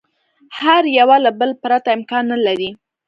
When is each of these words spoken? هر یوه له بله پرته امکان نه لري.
هر 0.59 0.83
یوه 0.99 1.17
له 1.25 1.31
بله 1.39 1.55
پرته 1.61 1.89
امکان 1.97 2.23
نه 2.31 2.37
لري. 2.45 2.69